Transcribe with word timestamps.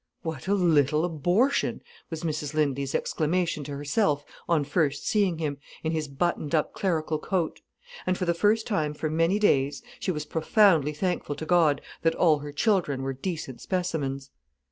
"What 0.23 0.47
a 0.47 0.55
little 0.55 1.05
abortion!" 1.05 1.83
was 2.09 2.23
Mrs 2.23 2.55
Lindley's 2.55 2.95
exclamation 2.95 3.63
to 3.65 3.73
herself 3.77 4.25
on 4.49 4.63
first 4.63 5.07
seeing 5.07 5.37
him, 5.37 5.59
in 5.83 5.91
his 5.91 6.07
buttoned 6.07 6.55
up 6.55 6.73
clerical 6.73 7.19
coat. 7.19 7.61
And 8.07 8.17
for 8.17 8.25
the 8.25 8.33
first 8.33 8.65
time 8.65 8.95
for 8.95 9.11
many 9.11 9.37
days, 9.37 9.83
she 9.99 10.09
was 10.09 10.25
profoundly 10.25 10.93
thankful 10.93 11.35
to 11.35 11.45
God 11.45 11.81
that 12.01 12.15
all 12.15 12.39
her 12.39 12.51
children 12.51 13.03
were 13.03 13.13
decent 13.13 13.61
specimens. 13.61 14.31